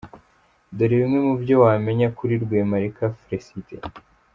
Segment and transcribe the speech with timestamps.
[0.75, 3.75] Dore bimwe mu byo wamenya kuri Rwemarika Felicite:.